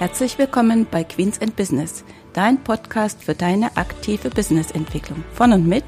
Herzlich 0.00 0.38
willkommen 0.38 0.86
bei 0.90 1.04
Queens 1.04 1.42
and 1.42 1.54
Business, 1.56 2.06
dein 2.32 2.64
Podcast 2.64 3.22
für 3.22 3.34
deine 3.34 3.76
aktive 3.76 4.30
Businessentwicklung. 4.30 5.22
Von 5.34 5.52
und 5.52 5.66
mit 5.66 5.84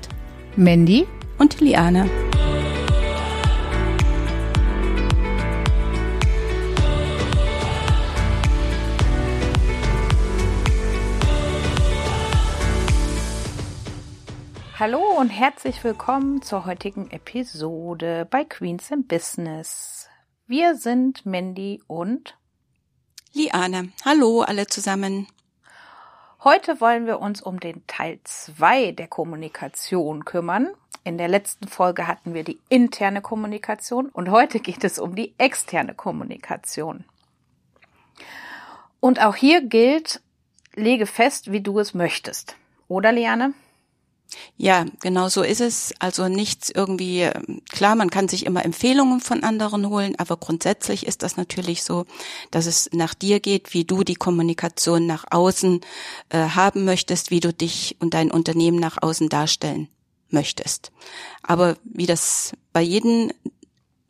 Mandy 0.55 1.07
und 1.39 1.59
Liane. 1.63 2.11
Hallo 14.79 15.01
und 15.19 15.31
herzlich 15.31 15.83
willkommen 15.83 16.43
zur 16.43 16.67
heutigen 16.67 17.11
Episode 17.11 18.29
bei 18.31 18.45
Queens 18.45 18.91
in 18.91 19.07
Business. 19.07 20.11
Wir 20.47 20.75
sind 20.75 21.25
Mandy 21.25 21.81
und 21.87 22.37
Liane. 23.35 23.93
Hallo 24.05 24.43
alle 24.43 24.67
zusammen. 24.67 25.27
Heute 26.45 26.83
wollen 26.83 27.07
wir 27.07 27.19
uns 27.19 27.41
um 27.41 27.61
den 27.61 27.87
Teil 27.87 28.21
2 28.25 28.93
der 28.93 29.09
Kommunikation 29.09 30.27
kümmern. 30.27 30.69
In 31.03 31.17
der 31.17 31.29
letzten 31.29 31.67
Folge 31.67 32.07
hatten 32.07 32.35
wir 32.35 32.45
die 32.45 32.59
interne 32.69 33.23
Kommunikation 33.23 34.11
und 34.11 34.31
heute 34.31 34.61
geht 34.61 34.85
es 34.85 34.99
um 34.99 35.15
die 35.15 35.33
externe 35.39 35.95
Kommunikation. 35.95 37.05
Und 39.01 39.23
auch 39.23 39.35
hier 39.35 39.63
gilt, 39.63 40.21
lege 40.75 41.07
fest, 41.07 41.51
wie 41.51 41.63
du 41.63 41.79
es 41.79 41.95
möchtest. 41.95 42.57
Oder, 42.87 43.13
Liane? 43.13 43.55
Ja, 44.57 44.87
genau 45.01 45.29
so 45.29 45.43
ist 45.43 45.61
es. 45.61 45.93
Also 45.99 46.29
nichts 46.29 46.71
irgendwie, 46.71 47.29
klar, 47.71 47.95
man 47.95 48.11
kann 48.11 48.29
sich 48.29 48.47
immer 48.47 48.65
Empfehlungen 48.65 49.21
von 49.21 49.43
anderen 49.43 49.89
holen, 49.89 50.15
aber 50.19 50.37
grundsätzlich 50.37 51.07
ist 51.07 51.23
das 51.23 51.37
natürlich 51.37 51.83
so, 51.83 52.07
dass 52.51 52.67
es 52.67 52.91
nach 52.93 53.15
dir 53.15 53.41
geht, 53.41 53.75
wie 53.75 53.85
du 53.85 54.05
die 54.05 54.15
Kommunikation 54.15 55.07
nach 55.07 55.25
außen 55.31 55.81
äh, 56.31 56.39
haben 56.39 56.85
möchtest, 56.85 57.31
wie 57.31 57.41
du 57.41 57.53
dich 57.53 57.97
und 58.01 58.15
dein 58.15 58.31
Unternehmen 58.31 58.79
nach 58.79 59.03
außen 59.03 59.29
darstellen 59.29 59.89
möchtest. 60.31 60.93
Aber 61.43 61.77
wie 61.85 62.07
das 62.07 62.53
bei 62.73 62.83
jedem, 62.83 63.31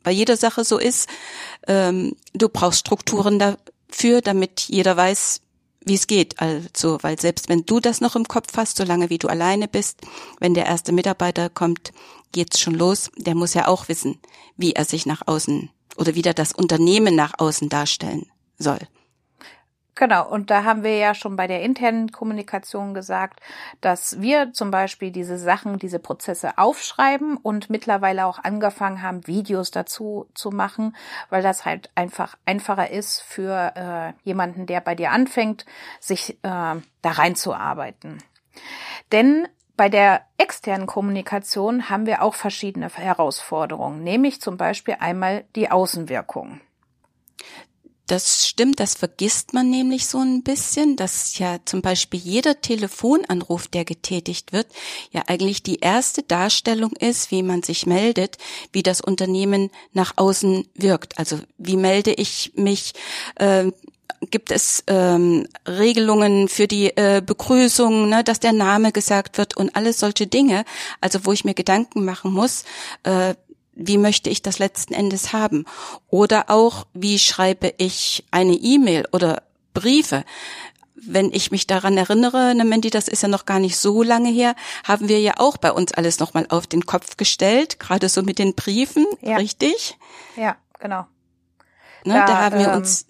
bei 0.03 0.11
jeder 0.11 0.37
Sache 0.37 0.63
so 0.63 0.77
ist, 0.77 1.09
ähm, 1.67 2.15
du 2.33 2.49
brauchst 2.49 2.79
Strukturen 2.79 3.39
dafür, 3.39 4.21
damit 4.21 4.61
jeder 4.61 4.95
weiß, 4.97 5.41
wie 5.85 5.95
es 5.95 6.07
geht. 6.07 6.39
Also, 6.39 6.97
weil 7.01 7.19
selbst 7.19 7.49
wenn 7.49 7.65
du 7.65 7.79
das 7.79 8.01
noch 8.01 8.15
im 8.15 8.27
Kopf 8.27 8.55
hast, 8.55 8.77
solange 8.77 9.09
wie 9.09 9.17
du 9.17 9.27
alleine 9.27 9.67
bist, 9.67 10.01
wenn 10.39 10.53
der 10.53 10.65
erste 10.65 10.91
Mitarbeiter 10.91 11.49
kommt, 11.49 11.91
geht's 12.31 12.59
schon 12.59 12.75
los. 12.75 13.11
Der 13.17 13.35
muss 13.35 13.53
ja 13.53 13.67
auch 13.67 13.87
wissen, 13.87 14.19
wie 14.57 14.73
er 14.73 14.85
sich 14.85 15.05
nach 15.05 15.23
außen 15.25 15.69
oder 15.97 16.15
wie 16.15 16.23
er 16.23 16.33
das 16.33 16.53
Unternehmen 16.53 17.15
nach 17.15 17.33
außen 17.37 17.69
darstellen 17.69 18.25
soll. 18.57 18.79
Genau, 19.95 20.27
und 20.27 20.49
da 20.49 20.63
haben 20.63 20.83
wir 20.83 20.97
ja 20.97 21.13
schon 21.13 21.35
bei 21.35 21.45
der 21.45 21.61
internen 21.61 22.11
Kommunikation 22.11 22.95
gesagt, 22.95 23.39
dass 23.79 24.19
wir 24.19 24.51
zum 24.51 24.71
Beispiel 24.71 25.11
diese 25.11 25.37
Sachen, 25.37 25.77
diese 25.77 25.99
Prozesse 25.99 26.57
aufschreiben 26.57 27.37
und 27.37 27.69
mittlerweile 27.69 28.25
auch 28.25 28.39
angefangen 28.43 29.03
haben, 29.03 29.27
Videos 29.27 29.69
dazu 29.69 30.27
zu 30.33 30.49
machen, 30.49 30.95
weil 31.29 31.43
das 31.43 31.65
halt 31.65 31.91
einfach 31.93 32.35
einfacher 32.45 32.89
ist 32.89 33.21
für 33.21 33.73
äh, 33.75 34.13
jemanden, 34.23 34.65
der 34.65 34.81
bei 34.81 34.95
dir 34.95 35.11
anfängt, 35.11 35.65
sich 35.99 36.31
äh, 36.31 36.37
da 36.41 36.81
reinzuarbeiten. 37.03 38.17
Denn 39.11 39.47
bei 39.77 39.89
der 39.89 40.21
externen 40.37 40.87
Kommunikation 40.87 41.89
haben 41.89 42.07
wir 42.07 42.23
auch 42.23 42.33
verschiedene 42.33 42.89
Herausforderungen, 42.89 44.03
nämlich 44.03 44.41
zum 44.41 44.57
Beispiel 44.57 44.97
einmal 44.99 45.45
die 45.55 45.69
Außenwirkung. 45.69 46.61
Das 48.07 48.47
stimmt, 48.47 48.81
das 48.81 48.95
vergisst 48.95 49.53
man 49.53 49.69
nämlich 49.69 50.07
so 50.07 50.19
ein 50.19 50.43
bisschen, 50.43 50.97
dass 50.97 51.37
ja 51.37 51.59
zum 51.63 51.81
Beispiel 51.81 52.19
jeder 52.19 52.59
Telefonanruf, 52.59 53.69
der 53.69 53.85
getätigt 53.85 54.51
wird, 54.51 54.67
ja 55.11 55.23
eigentlich 55.27 55.63
die 55.63 55.79
erste 55.79 56.21
Darstellung 56.21 56.91
ist, 56.97 57.31
wie 57.31 57.43
man 57.43 57.63
sich 57.63 57.85
meldet, 57.85 58.37
wie 58.73 58.83
das 58.83 58.99
Unternehmen 58.99 59.71
nach 59.93 60.13
außen 60.17 60.67
wirkt. 60.75 61.17
Also 61.17 61.39
wie 61.57 61.77
melde 61.77 62.11
ich 62.11 62.51
mich? 62.55 62.93
Äh, 63.35 63.71
gibt 64.29 64.51
es 64.51 64.83
ähm, 64.87 65.47
Regelungen 65.67 66.47
für 66.47 66.67
die 66.67 66.95
äh, 66.95 67.21
Begrüßung, 67.25 68.09
ne, 68.09 68.23
dass 68.23 68.39
der 68.39 68.53
Name 68.53 68.91
gesagt 68.91 69.37
wird 69.37 69.55
und 69.57 69.75
alles 69.75 69.99
solche 69.99 70.27
Dinge. 70.27 70.65
Also 71.01 71.25
wo 71.25 71.31
ich 71.31 71.45
mir 71.45 71.53
Gedanken 71.53 72.05
machen 72.05 72.33
muss, 72.33 72.63
äh, 73.03 73.35
wie 73.75 73.97
möchte 73.97 74.29
ich 74.29 74.41
das 74.41 74.59
letzten 74.59 74.93
Endes 74.93 75.33
haben? 75.33 75.65
Oder 76.09 76.49
auch, 76.49 76.85
wie 76.93 77.19
schreibe 77.19 77.73
ich 77.77 78.23
eine 78.31 78.53
E-Mail 78.53 79.07
oder 79.11 79.43
Briefe? 79.73 80.23
Wenn 80.95 81.31
ich 81.31 81.51
mich 81.51 81.67
daran 81.67 81.97
erinnere, 81.97 82.55
ne 82.55 82.63
Mandy, 82.63 82.89
das 82.89 83.07
ist 83.07 83.23
ja 83.23 83.27
noch 83.27 83.45
gar 83.45 83.59
nicht 83.59 83.77
so 83.77 84.03
lange 84.03 84.29
her, 84.29 84.55
haben 84.85 85.09
wir 85.09 85.19
ja 85.19 85.33
auch 85.37 85.57
bei 85.57 85.71
uns 85.71 85.93
alles 85.93 86.19
nochmal 86.19 86.45
auf 86.49 86.67
den 86.67 86.85
Kopf 86.85 87.17
gestellt, 87.17 87.79
gerade 87.79 88.07
so 88.07 88.21
mit 88.21 88.39
den 88.39 88.55
Briefen, 88.55 89.05
ja. 89.21 89.37
richtig? 89.37 89.97
Ja, 90.37 90.55
genau. 90.79 91.05
Ne, 92.05 92.13
da, 92.13 92.25
da 92.25 92.41
haben 92.41 92.59
wir 92.59 92.69
ähm, 92.69 92.77
uns 92.77 93.07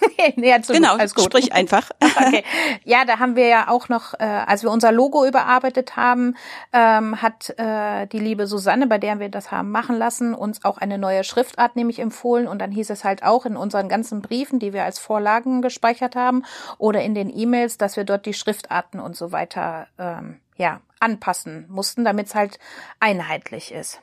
nee, 0.36 0.58
genau, 0.68 0.96
alles 0.96 1.14
gut. 1.14 1.24
sprich 1.24 1.52
einfach. 1.52 1.90
okay. 2.02 2.44
Ja, 2.84 3.04
da 3.04 3.18
haben 3.18 3.36
wir 3.36 3.46
ja 3.46 3.68
auch 3.68 3.88
noch, 3.88 4.14
äh, 4.14 4.24
als 4.24 4.62
wir 4.62 4.70
unser 4.70 4.92
Logo 4.92 5.24
überarbeitet 5.24 5.96
haben, 5.96 6.36
ähm, 6.72 7.20
hat 7.20 7.50
äh, 7.58 8.06
die 8.06 8.18
liebe 8.18 8.46
Susanne, 8.46 8.86
bei 8.86 8.98
der 8.98 9.20
wir 9.20 9.28
das 9.28 9.50
haben 9.50 9.70
machen 9.70 9.96
lassen, 9.96 10.34
uns 10.34 10.64
auch 10.64 10.78
eine 10.78 10.98
neue 10.98 11.24
Schriftart 11.24 11.76
nämlich 11.76 11.98
empfohlen. 11.98 12.46
Und 12.48 12.60
dann 12.60 12.70
hieß 12.70 12.90
es 12.90 13.04
halt 13.04 13.22
auch 13.22 13.46
in 13.46 13.56
unseren 13.56 13.88
ganzen 13.88 14.22
Briefen, 14.22 14.58
die 14.58 14.72
wir 14.72 14.84
als 14.84 14.98
Vorlagen 14.98 15.62
gespeichert 15.62 16.16
haben, 16.16 16.44
oder 16.78 17.02
in 17.02 17.14
den 17.14 17.30
E-Mails, 17.36 17.78
dass 17.78 17.96
wir 17.96 18.04
dort 18.04 18.26
die 18.26 18.34
Schriftarten 18.34 19.00
und 19.00 19.16
so 19.16 19.32
weiter 19.32 19.86
ähm, 19.98 20.40
ja 20.56 20.80
anpassen 21.00 21.66
mussten, 21.68 22.04
damit 22.04 22.28
es 22.28 22.34
halt 22.34 22.58
einheitlich 23.00 23.72
ist. 23.72 24.00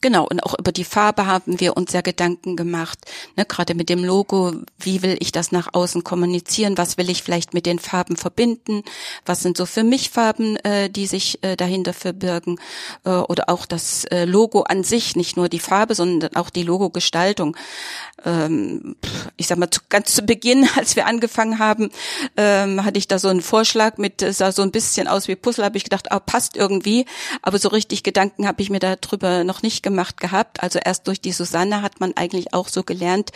Genau, 0.00 0.28
und 0.28 0.44
auch 0.44 0.56
über 0.56 0.70
die 0.70 0.84
Farbe 0.84 1.26
haben 1.26 1.58
wir 1.58 1.76
uns 1.76 1.92
ja 1.92 2.02
Gedanken 2.02 2.54
gemacht, 2.54 3.00
ne, 3.36 3.44
gerade 3.44 3.74
mit 3.74 3.88
dem 3.88 4.04
Logo, 4.04 4.52
wie 4.78 5.02
will 5.02 5.16
ich 5.18 5.32
das 5.32 5.50
nach 5.50 5.70
außen 5.72 6.04
kommunizieren, 6.04 6.78
was 6.78 6.98
will 6.98 7.10
ich 7.10 7.24
vielleicht 7.24 7.52
mit 7.52 7.66
den 7.66 7.80
Farben 7.80 8.16
verbinden, 8.16 8.84
was 9.26 9.40
sind 9.40 9.56
so 9.56 9.66
für 9.66 9.82
mich 9.82 10.10
Farben, 10.10 10.56
äh, 10.58 10.88
die 10.88 11.08
sich 11.08 11.42
äh, 11.42 11.56
dahinter 11.56 11.92
verbirgen, 11.94 12.60
äh, 13.04 13.10
oder 13.10 13.48
auch 13.48 13.66
das 13.66 14.04
äh, 14.04 14.24
Logo 14.24 14.62
an 14.62 14.84
sich, 14.84 15.16
nicht 15.16 15.36
nur 15.36 15.48
die 15.48 15.58
Farbe, 15.58 15.96
sondern 15.96 16.36
auch 16.36 16.50
die 16.50 16.62
Logogestaltung. 16.62 17.56
Ähm, 18.24 18.94
ich 19.36 19.48
sag 19.48 19.58
mal, 19.58 19.70
zu, 19.70 19.80
ganz 19.88 20.14
zu 20.14 20.22
Beginn, 20.22 20.68
als 20.76 20.94
wir 20.94 21.06
angefangen 21.06 21.58
haben, 21.58 21.90
ähm, 22.36 22.84
hatte 22.84 22.98
ich 22.98 23.08
da 23.08 23.18
so 23.18 23.26
einen 23.26 23.42
Vorschlag 23.42 23.98
mit, 23.98 24.22
es 24.22 24.38
sah 24.38 24.52
so 24.52 24.62
ein 24.62 24.70
bisschen 24.70 25.08
aus 25.08 25.26
wie 25.26 25.34
Puzzle, 25.34 25.64
habe 25.64 25.76
ich 25.76 25.82
gedacht, 25.84 26.12
ah, 26.12 26.20
passt 26.20 26.56
irgendwie, 26.56 27.04
aber 27.42 27.58
so 27.58 27.68
richtig 27.68 28.04
Gedanken 28.04 28.46
habe 28.46 28.62
ich 28.62 28.70
mir 28.70 28.78
darüber 28.78 29.42
noch 29.42 29.62
nicht 29.62 29.82
gemacht 29.82 29.87
gehabt. 30.16 30.62
Also 30.62 30.78
erst 30.78 31.06
durch 31.06 31.20
die 31.20 31.32
Susanne 31.32 31.82
hat 31.82 32.00
man 32.00 32.16
eigentlich 32.16 32.54
auch 32.54 32.68
so 32.68 32.82
gelernt, 32.82 33.30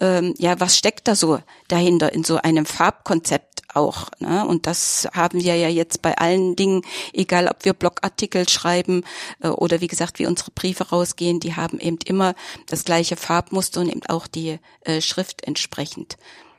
ähm, 0.00 0.34
ja, 0.38 0.58
was 0.60 0.76
steckt 0.76 1.08
da 1.08 1.14
so 1.14 1.38
dahinter 1.68 2.12
in 2.12 2.24
so 2.24 2.36
einem 2.36 2.66
Farbkonzept 2.66 3.62
auch. 3.74 4.08
Ne? 4.18 4.46
Und 4.46 4.66
das 4.66 5.08
haben 5.14 5.42
wir 5.42 5.56
ja 5.56 5.68
jetzt 5.68 6.02
bei 6.02 6.16
allen 6.18 6.56
Dingen, 6.56 6.82
egal 7.12 7.48
ob 7.48 7.64
wir 7.64 7.72
Blogartikel 7.72 8.48
schreiben 8.48 9.04
äh, 9.40 9.48
oder 9.48 9.80
wie 9.80 9.86
gesagt, 9.86 10.18
wie 10.18 10.26
unsere 10.26 10.50
Briefe 10.50 10.90
rausgehen, 10.90 11.40
die 11.40 11.56
haben 11.56 11.78
eben 11.78 11.98
immer 12.04 12.34
das 12.66 12.84
gleiche 12.84 13.16
Farbmuster 13.16 13.80
und 13.80 13.88
eben 13.88 14.06
auch 14.08 14.26
die 14.26 14.58
äh, 14.82 15.00
Schrift 15.00 15.44
entsprechend. 15.44 16.16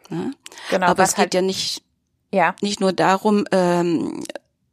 Ne? 0.09 0.33
Genau, 0.69 0.87
Aber 0.87 1.03
es 1.03 1.11
geht 1.11 1.19
halt 1.19 1.33
ja 1.33 1.41
nicht 1.41 1.83
ja. 2.33 2.55
nicht 2.61 2.81
nur 2.81 2.93
darum, 2.93 3.45
ähm, 3.51 4.23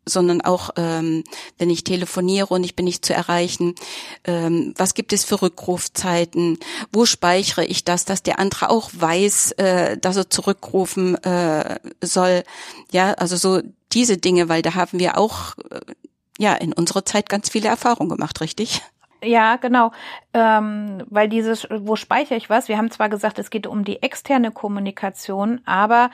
sondern 0.06 0.40
auch 0.40 0.70
ähm, 0.76 1.24
wenn 1.58 1.70
ich 1.70 1.84
telefoniere 1.84 2.48
und 2.48 2.64
ich 2.64 2.76
bin 2.76 2.84
nicht 2.84 3.04
zu 3.04 3.14
erreichen, 3.14 3.74
ähm, 4.24 4.74
was 4.76 4.94
gibt 4.94 5.12
es 5.12 5.24
für 5.24 5.40
Rückrufzeiten, 5.42 6.58
wo 6.92 7.04
speichere 7.04 7.64
ich 7.64 7.84
das, 7.84 8.04
dass 8.04 8.22
der 8.22 8.38
andere 8.38 8.70
auch 8.70 8.90
weiß, 8.92 9.52
äh, 9.52 9.98
dass 9.98 10.16
er 10.16 10.30
zurückrufen 10.30 11.16
äh, 11.24 11.78
soll, 12.00 12.42
ja, 12.92 13.12
also 13.14 13.36
so 13.36 13.62
diese 13.92 14.16
Dinge, 14.16 14.48
weil 14.48 14.62
da 14.62 14.74
haben 14.74 14.98
wir 14.98 15.18
auch 15.18 15.56
äh, 15.70 15.80
ja 16.38 16.54
in 16.54 16.72
unserer 16.72 17.04
Zeit 17.04 17.28
ganz 17.28 17.50
viele 17.50 17.68
Erfahrungen 17.68 18.10
gemacht, 18.10 18.40
richtig? 18.40 18.82
Ja, 19.22 19.56
genau. 19.56 19.92
Ähm, 20.32 21.04
weil 21.10 21.28
dieses, 21.28 21.66
wo 21.70 21.96
speichere 21.96 22.38
ich 22.38 22.48
was? 22.48 22.68
Wir 22.68 22.78
haben 22.78 22.90
zwar 22.90 23.10
gesagt, 23.10 23.38
es 23.38 23.50
geht 23.50 23.66
um 23.66 23.84
die 23.84 24.02
externe 24.02 24.50
Kommunikation, 24.50 25.60
aber 25.66 26.10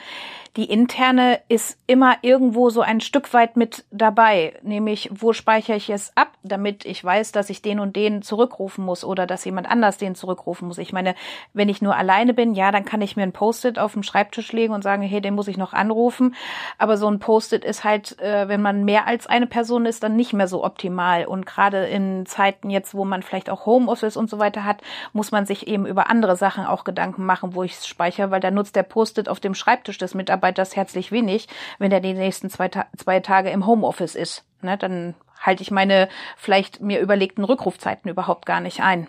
die 0.57 0.71
interne 0.71 1.41
ist 1.49 1.79
immer 1.87 2.17
irgendwo 2.23 2.71
so 2.71 2.81
ein 2.81 3.03
Stück 3.03 3.35
weit 3.35 3.59
mit 3.59 3.85
dabei. 3.91 4.55
Nämlich, 4.63 5.11
wo 5.13 5.35
speichere 5.35 5.77
ich 5.77 5.91
es 5.91 6.17
ab, 6.17 6.33
damit 6.43 6.87
ich 6.87 7.05
weiß, 7.05 7.33
dass 7.33 7.51
ich 7.51 7.61
den 7.61 7.79
und 7.79 7.95
den 7.95 8.23
zurückrufen 8.23 8.83
muss 8.83 9.05
oder 9.05 9.27
dass 9.27 9.45
jemand 9.45 9.71
anders 9.71 9.99
den 9.99 10.15
zurückrufen 10.15 10.67
muss. 10.67 10.79
Ich 10.79 10.95
meine, 10.95 11.15
wenn 11.53 11.69
ich 11.69 11.83
nur 11.83 11.95
alleine 11.95 12.33
bin, 12.33 12.55
ja, 12.55 12.73
dann 12.73 12.87
kann 12.87 13.03
ich 13.03 13.17
mir 13.17 13.23
ein 13.23 13.33
Post-it 13.33 13.79
auf 13.79 13.93
dem 13.93 14.03
Schreibtisch 14.03 14.51
legen 14.53 14.73
und 14.73 14.83
sagen, 14.83 15.03
hey, 15.03 15.21
den 15.21 15.35
muss 15.35 15.49
ich 15.49 15.59
noch 15.59 15.75
anrufen. 15.75 16.35
Aber 16.79 16.97
so 16.97 17.07
ein 17.07 17.19
Post-it 17.19 17.63
ist 17.63 17.85
halt, 17.85 18.19
äh, 18.21 18.49
wenn 18.49 18.63
man 18.63 18.85
mehr 18.85 19.07
als 19.07 19.27
eine 19.27 19.47
Person 19.47 19.85
ist, 19.85 20.03
dann 20.03 20.17
nicht 20.17 20.33
mehr 20.33 20.49
so 20.49 20.65
optimal. 20.65 21.27
Und 21.27 21.45
gerade 21.45 21.85
in 21.85 22.25
Zeiten 22.25 22.71
jetzt, 22.71 22.95
wo 22.95 23.05
man 23.05 23.23
vielleicht 23.23 23.51
auch 23.51 23.67
Homeoffice 23.67 24.17
und 24.17 24.31
so 24.31 24.39
weiter 24.39 24.65
hat, 24.65 24.81
muss 25.13 25.33
man 25.33 25.45
sich 25.45 25.69
eben 25.69 25.85
über 25.85 26.09
andere 26.09 26.37
Sachen 26.37 26.65
auch 26.65 26.85
Gedanken 26.85 27.27
machen, 27.27 27.55
wo 27.55 27.63
ich 27.63 27.73
es 27.73 27.87
speichere, 27.87 28.31
weil 28.31 28.41
da 28.41 28.51
nutzt 28.51 28.75
der 28.75 28.85
Post-it 28.85 29.29
auf 29.29 29.39
dem 29.39 29.55
Schreibtisch 29.55 29.99
des 29.99 30.15
Mitarbeiters 30.15 30.46
herzlich 30.77 31.13
wenig, 31.13 31.49
wenn 31.79 31.93
er 31.93 32.01
die 32.01 32.15
nächsten 32.15 32.51
zwei, 32.51 32.71
zwei 32.97 33.21
Tage 33.21 33.51
im 33.51 33.67
Homeoffice 33.67 34.15
ist. 34.15 34.45
Ne, 34.63 34.77
dann 34.77 35.15
halte 35.41 35.63
ich 35.63 35.71
meine 35.71 36.09
vielleicht 36.37 36.81
mir 36.81 37.01
überlegten 37.01 37.45
Rückrufzeiten 37.45 38.11
überhaupt 38.11 38.47
gar 38.47 38.61
nicht 38.61 38.81
ein. 38.81 39.07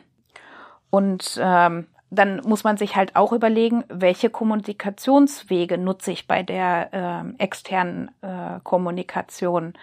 Und 0.89 1.39
ähm, 1.41 1.87
dann 2.09 2.41
muss 2.45 2.63
man 2.63 2.77
sich 2.77 2.95
halt 2.95 3.15
auch 3.15 3.33
überlegen, 3.33 3.83
welche 3.89 4.29
Kommunikationswege 4.29 5.77
nutze 5.77 6.11
ich 6.11 6.27
bei 6.27 6.43
der 6.43 6.93
äh, 7.37 7.43
externen 7.43 8.11
äh, 8.21 8.59
Kommunikation. 8.63 9.73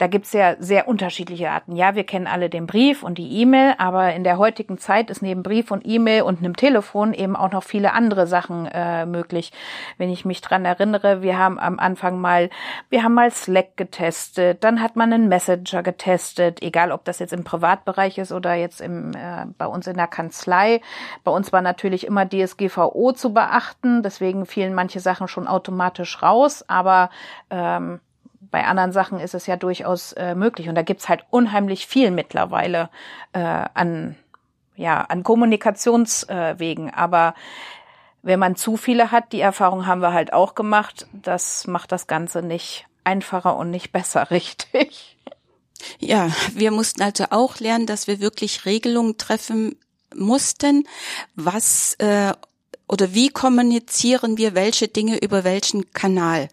Da 0.00 0.06
gibt's 0.06 0.32
ja 0.32 0.56
sehr 0.58 0.88
unterschiedliche 0.88 1.50
Arten. 1.50 1.76
Ja, 1.76 1.94
wir 1.94 2.04
kennen 2.04 2.26
alle 2.26 2.48
den 2.48 2.66
Brief 2.66 3.02
und 3.02 3.18
die 3.18 3.42
E-Mail, 3.42 3.74
aber 3.76 4.14
in 4.14 4.24
der 4.24 4.38
heutigen 4.38 4.78
Zeit 4.78 5.10
ist 5.10 5.20
neben 5.20 5.42
Brief 5.42 5.70
und 5.70 5.86
E-Mail 5.86 6.22
und 6.22 6.38
einem 6.38 6.56
Telefon 6.56 7.12
eben 7.12 7.36
auch 7.36 7.52
noch 7.52 7.62
viele 7.62 7.92
andere 7.92 8.26
Sachen 8.26 8.64
äh, 8.64 9.04
möglich. 9.04 9.52
Wenn 9.98 10.08
ich 10.08 10.24
mich 10.24 10.40
dran 10.40 10.64
erinnere, 10.64 11.20
wir 11.20 11.36
haben 11.36 11.58
am 11.58 11.78
Anfang 11.78 12.18
mal, 12.18 12.48
wir 12.88 13.02
haben 13.02 13.12
mal 13.12 13.30
Slack 13.30 13.76
getestet, 13.76 14.64
dann 14.64 14.80
hat 14.80 14.96
man 14.96 15.12
einen 15.12 15.28
Messenger 15.28 15.82
getestet, 15.82 16.62
egal 16.62 16.92
ob 16.92 17.04
das 17.04 17.18
jetzt 17.18 17.34
im 17.34 17.44
Privatbereich 17.44 18.16
ist 18.16 18.32
oder 18.32 18.54
jetzt 18.54 18.80
im, 18.80 19.12
äh, 19.12 19.44
bei 19.58 19.66
uns 19.66 19.86
in 19.86 19.98
der 19.98 20.08
Kanzlei. 20.08 20.80
Bei 21.24 21.30
uns 21.30 21.49
war 21.52 21.62
natürlich 21.62 22.06
immer 22.06 22.28
DSGVO 22.28 23.12
zu 23.12 23.32
beachten, 23.32 24.02
deswegen 24.02 24.46
fielen 24.46 24.74
manche 24.74 25.00
Sachen 25.00 25.28
schon 25.28 25.48
automatisch 25.48 26.22
raus, 26.22 26.64
aber 26.68 27.10
ähm, 27.50 28.00
bei 28.50 28.64
anderen 28.64 28.92
Sachen 28.92 29.20
ist 29.20 29.34
es 29.34 29.46
ja 29.46 29.56
durchaus 29.56 30.12
äh, 30.12 30.34
möglich. 30.34 30.68
Und 30.68 30.74
da 30.74 30.82
gibt's 30.82 31.08
halt 31.08 31.24
unheimlich 31.30 31.86
viel 31.86 32.10
mittlerweile 32.10 32.90
äh, 33.32 33.38
an, 33.38 34.16
ja, 34.76 35.02
an 35.02 35.22
Kommunikationswegen. 35.22 36.88
Äh, 36.88 36.92
Aber 36.94 37.34
wenn 38.22 38.38
man 38.38 38.56
zu 38.56 38.76
viele 38.76 39.12
hat, 39.12 39.32
die 39.32 39.40
Erfahrung 39.40 39.86
haben 39.86 40.02
wir 40.02 40.12
halt 40.12 40.32
auch 40.32 40.54
gemacht, 40.54 41.06
das 41.12 41.66
macht 41.66 41.92
das 41.92 42.06
Ganze 42.06 42.42
nicht 42.42 42.86
einfacher 43.04 43.56
und 43.56 43.70
nicht 43.70 43.92
besser, 43.92 44.30
richtig. 44.30 45.16
Ja, 45.98 46.28
wir 46.52 46.72
mussten 46.72 47.02
also 47.02 47.26
auch 47.30 47.58
lernen, 47.58 47.86
dass 47.86 48.06
wir 48.06 48.20
wirklich 48.20 48.66
Regelungen 48.66 49.16
treffen 49.16 49.76
mussten, 50.14 50.86
was 51.34 51.94
äh, 51.94 52.32
oder 52.88 53.14
wie 53.14 53.28
kommunizieren 53.28 54.36
wir 54.36 54.54
welche 54.54 54.88
Dinge 54.88 55.18
über 55.18 55.44
welchen 55.44 55.92
Kanal. 55.92 56.48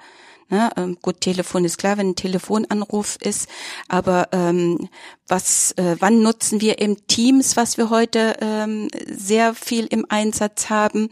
Ne? 0.50 0.70
Ähm, 0.78 0.98
gut, 1.02 1.20
Telefon 1.20 1.66
ist 1.66 1.78
klar, 1.78 1.98
wenn 1.98 2.12
ein 2.12 2.16
Telefonanruf 2.16 3.18
ist, 3.20 3.50
aber 3.90 4.30
ähm, 4.32 4.88
was, 5.28 5.74
äh, 5.74 5.98
wann 6.00 6.22
nutzen 6.22 6.62
wir 6.62 6.80
im 6.80 7.06
Teams, 7.08 7.58
was 7.58 7.78
wir 7.78 7.90
heute 7.90 8.38
ähm, 8.40 8.88
sehr 9.08 9.54
viel 9.54 9.88
im 9.88 10.06
Einsatz 10.08 10.70
haben? 10.70 11.10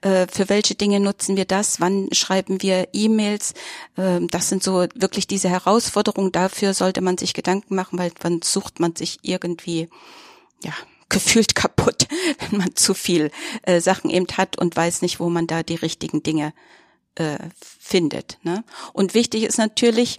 Äh, 0.00 0.26
für 0.32 0.48
welche 0.48 0.76
Dinge 0.76 0.98
nutzen 0.98 1.36
wir 1.36 1.44
das? 1.44 1.80
Wann 1.80 2.08
schreiben 2.12 2.62
wir 2.62 2.88
E-Mails? 2.94 3.52
Äh, 3.96 4.20
das 4.30 4.48
sind 4.48 4.62
so 4.62 4.86
wirklich 4.94 5.26
diese 5.26 5.50
Herausforderungen. 5.50 6.32
Dafür 6.32 6.72
sollte 6.72 7.02
man 7.02 7.18
sich 7.18 7.34
Gedanken 7.34 7.74
machen, 7.74 7.98
weil 7.98 8.12
dann 8.20 8.40
sucht 8.40 8.80
man 8.80 8.96
sich 8.96 9.18
irgendwie, 9.20 9.90
ja, 10.64 10.72
gefühlt 11.10 11.54
kaputt, 11.54 12.08
wenn 12.38 12.58
man 12.58 12.74
zu 12.74 12.94
viel 12.94 13.30
äh, 13.62 13.80
Sachen 13.80 14.08
eben 14.08 14.26
hat 14.36 14.58
und 14.58 14.74
weiß 14.74 15.02
nicht, 15.02 15.20
wo 15.20 15.28
man 15.28 15.46
da 15.46 15.62
die 15.62 15.74
richtigen 15.74 16.22
Dinge 16.22 16.54
äh, 17.16 17.38
findet. 17.60 18.38
Ne? 18.42 18.64
Und 18.92 19.12
wichtig 19.14 19.42
ist 19.42 19.58
natürlich, 19.58 20.18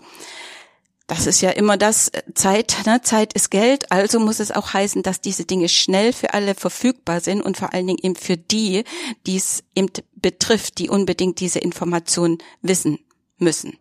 das 1.07 1.25
ist 1.25 1.41
ja 1.41 1.49
immer 1.49 1.77
das 1.77 2.09
äh, 2.09 2.21
Zeit, 2.35 2.77
ne? 2.85 3.01
Zeit 3.01 3.33
ist 3.33 3.49
Geld, 3.49 3.91
also 3.91 4.19
muss 4.19 4.39
es 4.39 4.51
auch 4.51 4.73
heißen, 4.73 5.01
dass 5.01 5.21
diese 5.21 5.45
Dinge 5.45 5.69
schnell 5.69 6.13
für 6.13 6.33
alle 6.33 6.53
verfügbar 6.53 7.21
sind 7.21 7.41
und 7.41 7.57
vor 7.57 7.73
allen 7.73 7.87
Dingen 7.87 7.99
eben 8.01 8.15
für 8.15 8.37
die, 8.37 8.83
die 9.25 9.37
es 9.37 9.63
eben 9.75 9.89
betrifft, 10.15 10.77
die 10.77 10.89
unbedingt 10.89 11.39
diese 11.39 11.59
Information 11.59 12.37
wissen 12.61 12.99
müssen. 13.37 13.77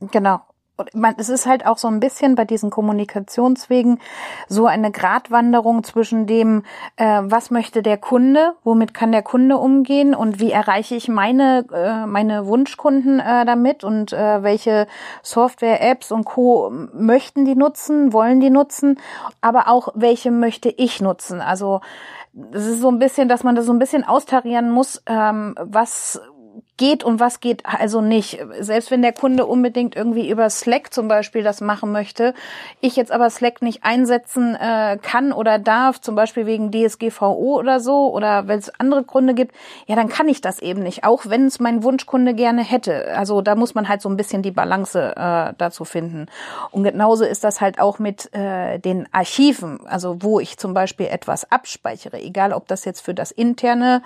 Genau 0.00 0.42
man, 0.94 1.14
es 1.18 1.28
ist 1.28 1.46
halt 1.46 1.66
auch 1.66 1.78
so 1.78 1.88
ein 1.88 2.00
bisschen 2.00 2.34
bei 2.34 2.44
diesen 2.44 2.70
Kommunikationswegen 2.70 4.00
so 4.48 4.66
eine 4.66 4.90
Gratwanderung 4.90 5.84
zwischen 5.84 6.26
dem, 6.26 6.64
äh, 6.96 7.20
was 7.22 7.50
möchte 7.50 7.82
der 7.82 7.98
Kunde, 7.98 8.54
womit 8.64 8.94
kann 8.94 9.12
der 9.12 9.22
Kunde 9.22 9.58
umgehen 9.58 10.14
und 10.14 10.40
wie 10.40 10.50
erreiche 10.50 10.94
ich 10.94 11.08
meine, 11.08 11.66
äh, 11.72 12.06
meine 12.06 12.46
Wunschkunden 12.46 13.20
äh, 13.20 13.44
damit 13.44 13.84
und 13.84 14.12
äh, 14.12 14.42
welche 14.42 14.86
Software, 15.22 15.82
Apps 15.82 16.10
und 16.10 16.24
Co. 16.24 16.70
möchten 16.94 17.44
die 17.44 17.56
nutzen, 17.56 18.12
wollen 18.12 18.40
die 18.40 18.50
nutzen, 18.50 18.98
aber 19.40 19.68
auch 19.68 19.88
welche 19.94 20.30
möchte 20.30 20.70
ich 20.70 21.00
nutzen. 21.00 21.40
Also 21.40 21.80
es 22.52 22.66
ist 22.66 22.80
so 22.80 22.88
ein 22.88 22.98
bisschen, 22.98 23.28
dass 23.28 23.44
man 23.44 23.54
das 23.54 23.66
so 23.66 23.72
ein 23.72 23.78
bisschen 23.78 24.04
austarieren 24.04 24.70
muss, 24.70 25.02
ähm, 25.06 25.54
was 25.60 26.20
geht 26.82 27.04
und 27.04 27.20
was 27.20 27.38
geht 27.38 27.64
also 27.64 28.00
nicht. 28.00 28.44
Selbst 28.58 28.90
wenn 28.90 29.02
der 29.02 29.12
Kunde 29.12 29.46
unbedingt 29.46 29.94
irgendwie 29.94 30.28
über 30.28 30.50
Slack 30.50 30.92
zum 30.92 31.06
Beispiel 31.06 31.44
das 31.44 31.60
machen 31.60 31.92
möchte, 31.92 32.34
ich 32.80 32.96
jetzt 32.96 33.12
aber 33.12 33.30
Slack 33.30 33.62
nicht 33.62 33.84
einsetzen 33.84 34.56
äh, 34.56 34.98
kann 35.00 35.32
oder 35.32 35.60
darf, 35.60 36.00
zum 36.00 36.16
Beispiel 36.16 36.44
wegen 36.44 36.72
DSGVO 36.72 37.56
oder 37.56 37.78
so, 37.78 38.12
oder 38.12 38.48
wenn 38.48 38.58
es 38.58 38.80
andere 38.80 39.04
Gründe 39.04 39.34
gibt, 39.34 39.54
ja, 39.86 39.94
dann 39.94 40.08
kann 40.08 40.26
ich 40.26 40.40
das 40.40 40.58
eben 40.58 40.82
nicht, 40.82 41.04
auch 41.04 41.26
wenn 41.26 41.46
es 41.46 41.60
mein 41.60 41.84
Wunschkunde 41.84 42.34
gerne 42.34 42.64
hätte. 42.64 43.16
Also 43.16 43.42
da 43.42 43.54
muss 43.54 43.76
man 43.76 43.88
halt 43.88 44.02
so 44.02 44.08
ein 44.08 44.16
bisschen 44.16 44.42
die 44.42 44.50
Balance 44.50 45.14
äh, 45.14 45.54
dazu 45.56 45.84
finden. 45.84 46.26
Und 46.72 46.82
genauso 46.82 47.24
ist 47.24 47.44
das 47.44 47.60
halt 47.60 47.78
auch 47.78 48.00
mit 48.00 48.34
äh, 48.34 48.80
den 48.80 49.06
Archiven, 49.12 49.86
also 49.86 50.16
wo 50.20 50.40
ich 50.40 50.58
zum 50.58 50.74
Beispiel 50.74 51.06
etwas 51.06 51.48
abspeichere, 51.52 52.20
egal 52.20 52.52
ob 52.52 52.66
das 52.66 52.84
jetzt 52.84 53.02
für 53.02 53.14
das 53.14 53.30
interne 53.30 54.02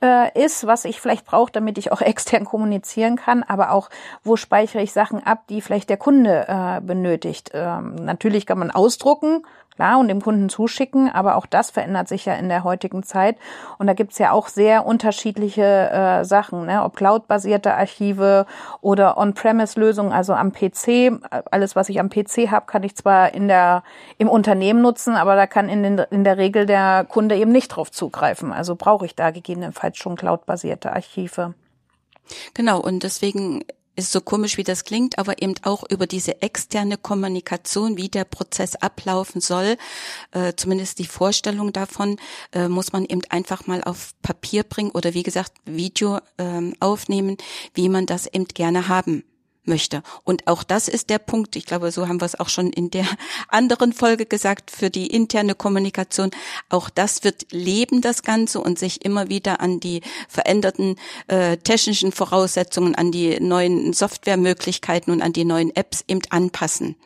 äh, 0.00 0.44
ist, 0.44 0.68
was 0.68 0.84
ich 0.84 1.00
vielleicht 1.00 1.26
brauche, 1.26 1.50
damit 1.50 1.76
ich 1.76 1.90
auch 1.90 2.00
extern 2.20 2.44
kommunizieren 2.44 3.16
kann, 3.16 3.42
aber 3.42 3.72
auch, 3.72 3.88
wo 4.22 4.36
speichere 4.36 4.82
ich 4.82 4.92
Sachen 4.92 5.24
ab, 5.24 5.44
die 5.48 5.62
vielleicht 5.62 5.88
der 5.88 5.96
Kunde 5.96 6.46
äh, 6.48 6.80
benötigt. 6.82 7.50
Ähm, 7.54 7.94
natürlich 7.94 8.44
kann 8.44 8.58
man 8.58 8.70
ausdrucken, 8.70 9.42
klar, 9.74 9.98
und 9.98 10.08
dem 10.08 10.20
Kunden 10.20 10.50
zuschicken, 10.50 11.10
aber 11.10 11.36
auch 11.36 11.46
das 11.46 11.70
verändert 11.70 12.08
sich 12.08 12.26
ja 12.26 12.34
in 12.34 12.50
der 12.50 12.62
heutigen 12.62 13.02
Zeit. 13.02 13.38
Und 13.78 13.86
da 13.86 13.94
gibt's 13.94 14.18
ja 14.18 14.32
auch 14.32 14.48
sehr 14.48 14.84
unterschiedliche 14.84 15.62
äh, 15.62 16.24
Sachen, 16.26 16.66
ne? 16.66 16.84
ob 16.84 16.94
cloud-basierte 16.94 17.72
Archive 17.72 18.44
oder 18.82 19.16
On-Premise-Lösungen, 19.16 20.12
also 20.12 20.34
am 20.34 20.52
PC. 20.52 21.18
Alles, 21.50 21.74
was 21.74 21.88
ich 21.88 21.98
am 22.00 22.10
PC 22.10 22.50
habe, 22.50 22.66
kann 22.66 22.82
ich 22.82 22.96
zwar 22.96 23.32
in 23.32 23.48
der, 23.48 23.82
im 24.18 24.28
Unternehmen 24.28 24.82
nutzen, 24.82 25.14
aber 25.14 25.36
da 25.36 25.46
kann 25.46 25.70
in, 25.70 25.82
den, 25.82 25.98
in 26.10 26.24
der 26.24 26.36
Regel 26.36 26.66
der 26.66 27.06
Kunde 27.08 27.36
eben 27.36 27.50
nicht 27.50 27.68
drauf 27.68 27.90
zugreifen. 27.90 28.52
Also 28.52 28.76
brauche 28.76 29.06
ich 29.06 29.16
da 29.16 29.30
gegebenenfalls 29.30 29.96
schon 29.96 30.16
cloud-basierte 30.16 30.92
Archive. 30.92 31.54
Genau, 32.54 32.80
und 32.80 33.02
deswegen 33.02 33.64
ist 33.96 34.12
so 34.12 34.20
komisch, 34.20 34.56
wie 34.56 34.64
das 34.64 34.84
klingt, 34.84 35.18
aber 35.18 35.42
eben 35.42 35.54
auch 35.62 35.84
über 35.90 36.06
diese 36.06 36.42
externe 36.42 36.96
Kommunikation, 36.96 37.96
wie 37.96 38.08
der 38.08 38.24
Prozess 38.24 38.76
ablaufen 38.76 39.40
soll, 39.40 39.76
äh, 40.32 40.54
zumindest 40.56 40.98
die 40.98 41.06
Vorstellung 41.06 41.72
davon, 41.72 42.16
äh, 42.52 42.68
muss 42.68 42.92
man 42.92 43.04
eben 43.04 43.22
einfach 43.28 43.66
mal 43.66 43.82
auf 43.84 44.12
Papier 44.22 44.62
bringen 44.62 44.90
oder 44.92 45.14
wie 45.14 45.22
gesagt 45.22 45.52
Video 45.66 46.18
äh, 46.38 46.72
aufnehmen, 46.80 47.36
wie 47.74 47.88
man 47.88 48.06
das 48.06 48.26
eben 48.26 48.46
gerne 48.46 48.88
haben 48.88 49.24
möchte. 49.64 50.02
Und 50.24 50.46
auch 50.46 50.62
das 50.62 50.88
ist 50.88 51.10
der 51.10 51.18
Punkt, 51.18 51.56
ich 51.56 51.66
glaube, 51.66 51.90
so 51.92 52.08
haben 52.08 52.20
wir 52.20 52.26
es 52.26 52.38
auch 52.38 52.48
schon 52.48 52.72
in 52.72 52.90
der 52.90 53.06
anderen 53.48 53.92
Folge 53.92 54.26
gesagt, 54.26 54.70
für 54.70 54.90
die 54.90 55.06
interne 55.08 55.54
Kommunikation. 55.54 56.30
Auch 56.68 56.90
das 56.90 57.24
wird 57.24 57.52
leben, 57.52 58.00
das 58.00 58.22
Ganze, 58.22 58.60
und 58.60 58.78
sich 58.78 59.04
immer 59.04 59.28
wieder 59.28 59.60
an 59.60 59.80
die 59.80 60.02
veränderten 60.28 60.96
äh, 61.28 61.56
technischen 61.56 62.12
Voraussetzungen, 62.12 62.94
an 62.94 63.12
die 63.12 63.40
neuen 63.40 63.92
Softwaremöglichkeiten 63.92 65.12
und 65.12 65.22
an 65.22 65.32
die 65.32 65.44
neuen 65.44 65.74
Apps 65.74 66.04
eben 66.08 66.22
anpassen. 66.30 66.96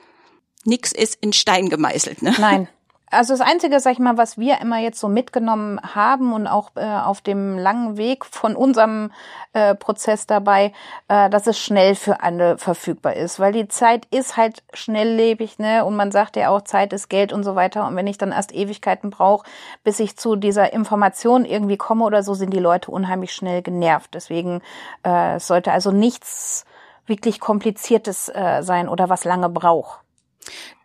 Nix 0.65 0.93
ist 0.93 1.19
in 1.21 1.33
Stein 1.33 1.69
gemeißelt. 1.69 2.23
Ne? 2.23 2.35
Nein, 2.39 2.69
also 3.11 3.33
das 3.35 3.41
Einzige, 3.41 3.79
sag 3.81 3.93
ich 3.93 3.99
mal, 3.99 4.17
was 4.17 4.39
wir 4.39 4.61
immer 4.61 4.79
jetzt 4.79 4.99
so 4.99 5.09
mitgenommen 5.09 5.81
haben 5.95 6.33
und 6.33 6.47
auch 6.47 6.71
äh, 6.75 6.85
auf 6.85 7.21
dem 7.21 7.59
langen 7.59 7.97
Weg 7.97 8.25
von 8.25 8.57
unserem 8.57 9.13
äh, 9.53 9.75
Prozess 9.75 10.27
dabei, 10.27 10.73
äh, 11.09 11.31
dass 11.31 11.47
es 11.47 11.59
schnell 11.59 11.95
für 11.95 12.23
alle 12.23 12.59
verfügbar 12.59 13.15
ist, 13.15 13.39
weil 13.39 13.53
die 13.53 13.69
Zeit 13.69 14.07
ist 14.11 14.37
halt 14.37 14.63
schnelllebig, 14.73 15.59
ne? 15.59 15.85
Und 15.85 15.97
man 15.97 16.11
sagt 16.13 16.37
ja 16.37 16.49
auch, 16.51 16.63
Zeit 16.63 16.93
ist 16.93 17.09
Geld 17.09 17.33
und 17.33 17.45
so 17.45 17.55
weiter. 17.55 17.87
Und 17.87 17.97
wenn 17.97 18.07
ich 18.07 18.19
dann 18.19 18.33
erst 18.33 18.55
Ewigkeiten 18.55 19.11
brauche, 19.11 19.47
bis 19.85 20.01
ich 20.01 20.17
zu 20.17 20.37
dieser 20.37 20.73
Information 20.73 21.45
irgendwie 21.45 21.77
komme 21.77 22.05
oder 22.05 22.23
so, 22.23 22.35
sind 22.35 22.53
die 22.53 22.59
Leute 22.59 22.91
unheimlich 22.91 23.33
schnell 23.33 23.63
genervt. 23.63 24.15
Deswegen 24.15 24.61
äh, 25.03 25.39
sollte 25.39 25.73
also 25.73 25.93
nichts 25.93 26.65
wirklich 27.07 27.39
kompliziertes 27.39 28.29
äh, 28.29 28.63
sein 28.63 28.89
oder 28.89 29.09
was 29.09 29.25
lange 29.25 29.49
braucht. 29.49 30.01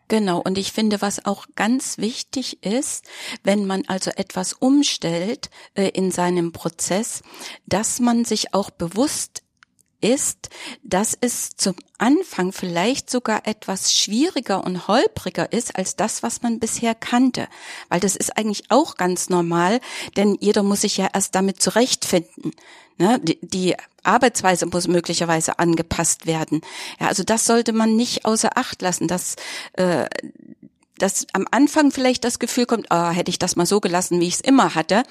Genau, 0.10 0.42
und 0.42 0.58
ich 0.58 0.72
finde, 0.72 1.02
was 1.02 1.24
auch 1.26 1.46
ganz 1.56 2.00
wichtig 2.00 2.66
ist, 2.66 3.06
wenn 3.44 3.68
man 3.68 3.84
also 3.88 4.10
etwas 4.10 4.54
umstellt 4.54 5.52
äh, 5.76 5.90
in 5.90 6.10
seinem 6.10 6.52
Prozess, 6.52 7.22
dass 7.68 8.00
man 8.00 8.26
sich 8.26 8.56
auch 8.56 8.72
bewusst 8.72 9.44
ist, 10.02 10.50
dass 10.84 11.18
es 11.20 11.56
zum 11.56 11.76
Anfang 11.98 12.52
vielleicht 12.52 13.10
sogar 13.10 13.46
etwas 13.46 13.94
schwieriger 13.94 14.64
und 14.64 14.88
holpriger 14.88 15.52
ist 15.52 15.76
als 15.76 15.96
das, 15.96 16.24
was 16.24 16.42
man 16.42 16.60
bisher 16.60 16.96
kannte. 16.96 17.48
Weil 17.90 18.00
das 18.00 18.16
ist 18.16 18.38
eigentlich 18.38 18.64
auch 18.70 18.96
ganz 18.96 19.30
normal, 19.30 19.82
denn 20.16 20.38
jeder 20.40 20.64
muss 20.64 20.82
sich 20.82 20.98
ja 20.98 21.10
erst 21.14 21.36
damit 21.36 21.62
zurechtfinden. 21.62 22.52
Ne? 22.98 23.20
Die, 23.24 23.40
die 23.42 23.76
Arbeitsweise 24.04 24.66
muss 24.66 24.88
möglicherweise 24.88 25.60
angepasst 25.60 26.26
werden. 26.26 26.62
Ja, 27.00 27.08
also 27.08 27.24
das 27.24 27.46
sollte 27.46 27.74
man 27.74 27.96
nicht 27.96 28.26
außer 28.26 28.58
Acht 28.58 28.82
lassen, 28.82 29.08
dass 29.08 29.36
äh, 29.74 30.06
dass 31.02 31.26
am 31.34 31.48
Anfang 31.52 31.92
vielleicht 31.92 32.24
das 32.24 32.40
Gefühl 32.40 32.66
kommt, 32.66 32.88
oh, 32.90 33.10
hätte 33.10 33.30
ich 33.30 33.40
das 33.40 33.56
mal 33.56 33.66
so 33.66 33.80
gelassen, 33.80 34.20
wie 34.20 34.28
ich 34.28 34.36
es 34.36 34.42
immer 34.42 34.76
hatte, 34.76 35.04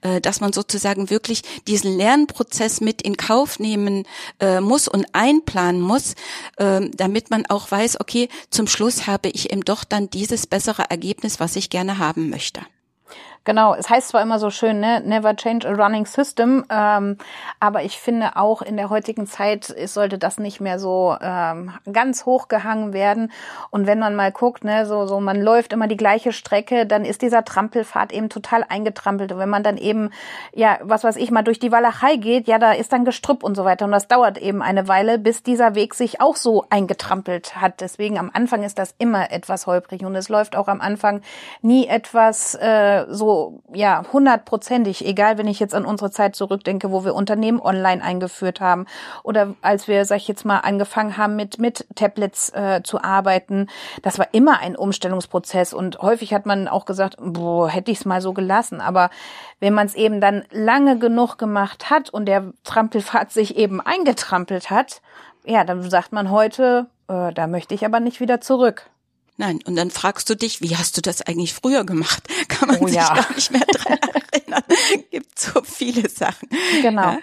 äh, 0.00 0.20
dass 0.20 0.40
man 0.40 0.52
sozusagen 0.52 1.10
wirklich 1.10 1.42
diesen 1.66 1.96
Lernprozess 1.96 2.80
mit 2.80 3.02
in 3.02 3.16
Kauf 3.16 3.58
nehmen 3.58 4.04
äh, 4.40 4.60
muss 4.60 4.88
und 4.88 5.06
einplanen 5.12 5.80
muss, 5.80 6.14
äh, 6.56 6.80
damit 6.94 7.30
man 7.30 7.46
auch 7.46 7.70
weiß, 7.70 8.00
okay, 8.00 8.28
zum 8.50 8.66
Schluss 8.66 9.06
habe 9.06 9.28
ich 9.28 9.52
eben 9.52 9.64
doch 9.64 9.84
dann 9.84 10.10
dieses 10.10 10.46
bessere 10.46 10.84
Ergebnis, 10.88 11.40
was 11.40 11.56
ich 11.56 11.70
gerne 11.70 11.98
haben 11.98 12.30
möchte. 12.30 12.60
Genau, 13.44 13.74
es 13.74 13.90
heißt 13.90 14.10
zwar 14.10 14.22
immer 14.22 14.38
so 14.38 14.50
schön, 14.50 14.78
ne, 14.78 15.02
never 15.04 15.34
change 15.34 15.68
a 15.68 15.72
running 15.72 16.06
system, 16.06 16.64
ähm, 16.70 17.18
aber 17.58 17.82
ich 17.82 17.98
finde 17.98 18.36
auch 18.36 18.62
in 18.62 18.76
der 18.76 18.88
heutigen 18.88 19.26
Zeit 19.26 19.64
sollte 19.86 20.16
das 20.16 20.38
nicht 20.38 20.60
mehr 20.60 20.78
so 20.78 21.16
ähm, 21.20 21.72
ganz 21.92 22.24
hoch 22.24 22.46
gehangen 22.46 22.92
werden. 22.92 23.32
Und 23.70 23.88
wenn 23.88 23.98
man 23.98 24.14
mal 24.14 24.30
guckt, 24.30 24.62
ne, 24.62 24.86
so, 24.86 25.06
so 25.06 25.18
man 25.18 25.40
läuft 25.40 25.72
immer 25.72 25.88
die 25.88 25.96
gleiche 25.96 26.32
Strecke, 26.32 26.86
dann 26.86 27.04
ist 27.04 27.20
dieser 27.20 27.44
Trampelpfad 27.44 28.12
eben 28.12 28.28
total 28.28 28.64
eingetrampelt. 28.68 29.32
Und 29.32 29.38
wenn 29.40 29.48
man 29.48 29.64
dann 29.64 29.76
eben, 29.76 30.10
ja, 30.54 30.78
was 30.82 31.02
weiß 31.02 31.16
ich, 31.16 31.32
mal 31.32 31.42
durch 31.42 31.58
die 31.58 31.72
Walachei 31.72 32.16
geht, 32.16 32.46
ja, 32.46 32.60
da 32.60 32.70
ist 32.70 32.92
dann 32.92 33.04
Gestrüpp 33.04 33.42
und 33.42 33.56
so 33.56 33.64
weiter. 33.64 33.86
Und 33.86 33.92
das 33.92 34.06
dauert 34.06 34.38
eben 34.38 34.62
eine 34.62 34.86
Weile, 34.86 35.18
bis 35.18 35.42
dieser 35.42 35.74
Weg 35.74 35.94
sich 35.94 36.20
auch 36.20 36.36
so 36.36 36.64
eingetrampelt 36.70 37.56
hat. 37.56 37.80
Deswegen 37.80 38.20
am 38.20 38.30
Anfang 38.32 38.62
ist 38.62 38.78
das 38.78 38.94
immer 38.98 39.32
etwas 39.32 39.66
holprig 39.66 40.04
und 40.04 40.14
es 40.14 40.28
läuft 40.28 40.54
auch 40.54 40.68
am 40.68 40.80
Anfang 40.80 41.22
nie 41.60 41.88
etwas 41.88 42.54
äh, 42.54 43.06
so 43.08 43.31
ja 43.72 44.04
hundertprozentig, 44.12 45.06
egal 45.06 45.38
wenn 45.38 45.46
ich 45.46 45.60
jetzt 45.60 45.74
an 45.74 45.84
unsere 45.84 46.10
Zeit 46.10 46.36
zurückdenke, 46.36 46.90
wo 46.90 47.04
wir 47.04 47.14
Unternehmen 47.14 47.60
online 47.60 48.02
eingeführt 48.02 48.60
haben 48.60 48.86
oder 49.22 49.54
als 49.62 49.88
wir, 49.88 50.04
sag 50.04 50.16
ich 50.18 50.28
jetzt 50.28 50.44
mal, 50.44 50.58
angefangen 50.58 51.16
haben 51.16 51.36
mit 51.36 51.58
mit 51.58 51.86
Tablets 51.94 52.50
äh, 52.50 52.82
zu 52.82 53.02
arbeiten, 53.02 53.68
das 54.02 54.18
war 54.18 54.28
immer 54.32 54.60
ein 54.60 54.76
Umstellungsprozess 54.76 55.74
und 55.74 55.98
häufig 55.98 56.34
hat 56.34 56.46
man 56.46 56.68
auch 56.68 56.84
gesagt, 56.84 57.16
boah, 57.20 57.68
hätte 57.68 57.90
ich 57.90 57.98
es 57.98 58.04
mal 58.04 58.20
so 58.20 58.32
gelassen, 58.32 58.80
aber 58.80 59.10
wenn 59.60 59.74
man 59.74 59.86
es 59.86 59.94
eben 59.94 60.20
dann 60.20 60.44
lange 60.50 60.98
genug 60.98 61.38
gemacht 61.38 61.90
hat 61.90 62.10
und 62.10 62.26
der 62.26 62.52
Trampelfahrt 62.64 63.32
sich 63.32 63.56
eben 63.56 63.80
eingetrampelt 63.80 64.70
hat, 64.70 65.02
ja, 65.44 65.64
dann 65.64 65.88
sagt 65.88 66.12
man 66.12 66.30
heute, 66.30 66.86
äh, 67.08 67.32
da 67.32 67.46
möchte 67.46 67.74
ich 67.74 67.84
aber 67.84 68.00
nicht 68.00 68.20
wieder 68.20 68.40
zurück. 68.40 68.90
Nein, 69.42 69.58
und 69.64 69.74
dann 69.74 69.90
fragst 69.90 70.30
du 70.30 70.36
dich, 70.36 70.60
wie 70.60 70.76
hast 70.76 70.96
du 70.96 71.00
das 71.00 71.20
eigentlich 71.20 71.52
früher 71.52 71.82
gemacht? 71.82 72.22
Kann 72.48 72.68
man 72.68 72.78
oh, 72.78 72.86
sich 72.86 72.94
ja. 72.94 73.12
gar 73.12 73.34
nicht 73.34 73.50
mehr 73.50 73.66
dran 73.66 73.98
erinnern. 74.30 74.62
Gibt 75.10 75.36
so 75.36 75.62
viele 75.64 76.08
Sachen. 76.08 76.48
Genau. 76.80 77.18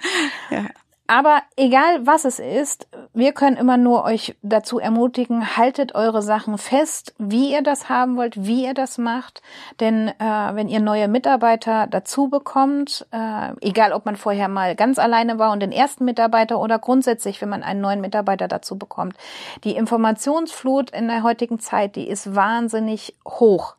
Ja. 0.49 0.57
ja. 0.57 0.65
Aber 1.07 1.41
egal 1.55 2.05
was 2.05 2.25
es 2.25 2.39
ist, 2.39 2.87
wir 3.19 3.33
können 3.33 3.57
immer 3.57 3.77
nur 3.77 4.03
euch 4.03 4.35
dazu 4.41 4.79
ermutigen, 4.79 5.57
haltet 5.57 5.93
eure 5.93 6.21
Sachen 6.21 6.57
fest, 6.57 7.13
wie 7.17 7.51
ihr 7.51 7.61
das 7.61 7.89
haben 7.89 8.17
wollt, 8.17 8.45
wie 8.45 8.65
ihr 8.65 8.73
das 8.73 8.97
macht. 8.97 9.41
Denn 9.79 10.07
äh, 10.07 10.13
wenn 10.19 10.67
ihr 10.67 10.79
neue 10.79 11.07
Mitarbeiter 11.07 11.87
dazu 11.87 12.29
bekommt, 12.29 13.05
äh, 13.11 13.51
egal 13.61 13.93
ob 13.93 14.05
man 14.05 14.15
vorher 14.15 14.47
mal 14.47 14.75
ganz 14.75 14.97
alleine 14.97 15.37
war 15.37 15.51
und 15.51 15.59
den 15.59 15.71
ersten 15.71 16.05
Mitarbeiter 16.05 16.59
oder 16.59 16.79
grundsätzlich, 16.79 17.41
wenn 17.41 17.49
man 17.49 17.63
einen 17.63 17.81
neuen 17.81 18.01
Mitarbeiter 18.01 18.47
dazu 18.47 18.77
bekommt, 18.77 19.15
die 19.63 19.75
Informationsflut 19.75 20.89
in 20.91 21.07
der 21.07 21.23
heutigen 21.23 21.59
Zeit, 21.59 21.95
die 21.95 22.07
ist 22.07 22.35
wahnsinnig 22.35 23.15
hoch. 23.27 23.75